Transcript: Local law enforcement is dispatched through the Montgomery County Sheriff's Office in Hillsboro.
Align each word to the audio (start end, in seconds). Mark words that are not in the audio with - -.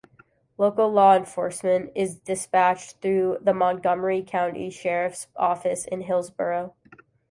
Local 0.57 0.91
law 0.91 1.13
enforcement 1.15 1.91
is 1.93 2.15
dispatched 2.17 2.95
through 3.03 3.37
the 3.39 3.53
Montgomery 3.53 4.23
County 4.23 4.71
Sheriff's 4.71 5.27
Office 5.35 5.85
in 5.85 6.01
Hillsboro. 6.01 6.73